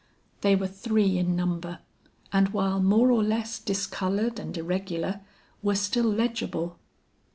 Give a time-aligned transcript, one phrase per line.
[0.41, 1.77] "They were three in number,
[2.33, 5.21] and while more or less discolored and irregular,
[5.61, 6.79] were still legible.